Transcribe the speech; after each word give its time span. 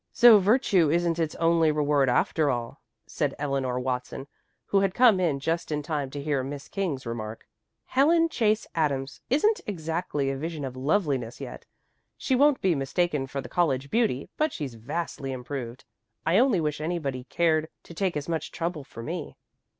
"So 0.11 0.39
virtue 0.39 0.89
isn't 0.89 1.19
its 1.19 1.35
only 1.35 1.71
reward 1.71 2.09
after 2.09 2.49
all," 2.49 2.81
said 3.05 3.35
Eleanor 3.37 3.79
Watson, 3.79 4.25
who 4.65 4.79
had 4.79 4.95
come 4.95 5.19
in 5.19 5.39
just 5.39 5.71
in 5.71 5.83
time 5.83 6.09
to 6.09 6.23
hear 6.23 6.41
Miss 6.41 6.67
King's 6.67 7.05
remark. 7.05 7.45
"Helen 7.85 8.27
Chase 8.27 8.65
Adams 8.73 9.21
isn't 9.29 9.61
exactly 9.67 10.31
a 10.31 10.37
vision 10.37 10.65
of 10.65 10.75
loveliness 10.75 11.39
yet. 11.39 11.65
She 12.17 12.33
won't 12.35 12.61
be 12.61 12.73
mistaken 12.73 13.27
for 13.27 13.41
the 13.41 13.47
college 13.47 13.91
beauty, 13.91 14.27
but 14.37 14.51
she's 14.51 14.73
vastly 14.73 15.31
improved. 15.31 15.85
I 16.25 16.39
only 16.39 16.59
wish 16.59 16.81
anybody 16.81 17.25
cared 17.25 17.69
to 17.83 17.93
take 17.93 18.17
as 18.17 18.27
much 18.27 18.49
trouble 18.51 18.83
for 18.83 19.03
me." 19.03 19.37